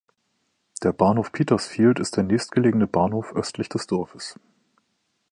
Der 0.81 0.93
Bahnhof 0.93 1.31
Petersfield 1.31 1.99
ist 1.99 2.17
der 2.17 2.23
nächstgelegene 2.23 2.87
Bahnhof, 2.87 3.33
östlich 3.35 3.69
des 3.69 3.85
Dorfes. 3.85 4.39